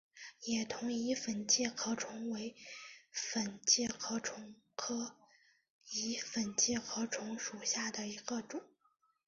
[0.47, 2.55] 野桐蚁粉介壳虫为
[3.11, 5.15] 粉介壳虫科
[5.91, 8.63] 蚁粉介壳虫属下的一个种。